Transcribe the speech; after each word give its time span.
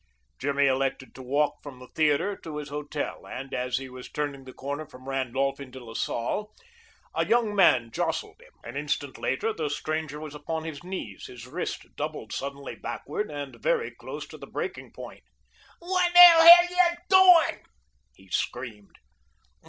Jimmy 0.39 0.65
elected 0.65 1.13
to 1.13 1.21
walk 1.21 1.61
from 1.61 1.77
the 1.77 1.87
theater 1.89 2.35
to 2.37 2.57
his 2.57 2.69
hotel, 2.69 3.27
and 3.27 3.53
as 3.53 3.77
he 3.77 3.87
was 3.87 4.09
turning 4.09 4.45
the 4.45 4.51
corner 4.51 4.87
from 4.87 5.07
Randolph 5.07 5.59
into 5.59 5.79
La 5.79 5.93
Salle 5.93 6.51
a 7.13 7.23
young 7.23 7.53
man 7.55 7.91
jostled 7.91 8.41
him. 8.41 8.53
An 8.63 8.75
instant 8.75 9.19
later 9.19 9.53
the 9.53 9.69
stranger 9.69 10.19
was 10.19 10.33
upon 10.33 10.63
his 10.63 10.83
knees, 10.83 11.27
his 11.27 11.45
wrist 11.45 11.85
doubled 11.95 12.33
suddenly 12.33 12.73
backward 12.73 13.29
and 13.29 13.57
very 13.61 13.91
close 13.91 14.25
to 14.29 14.39
the 14.39 14.47
breaking 14.47 14.91
point. 14.91 15.23
"Wot 15.79 16.11
t' 16.15 16.19
hell 16.19 16.63
yuh 16.63 16.75
doin'?" 17.07 17.61
he 18.15 18.27
screamed. 18.29 18.95